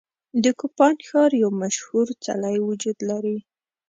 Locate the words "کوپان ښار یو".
0.59-1.49